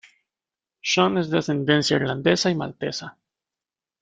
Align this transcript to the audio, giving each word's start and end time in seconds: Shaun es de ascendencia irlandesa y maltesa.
Shaun 0.81 1.19
es 1.19 1.29
de 1.29 1.37
ascendencia 1.37 1.97
irlandesa 1.97 2.49
y 2.49 2.55
maltesa. 2.55 3.19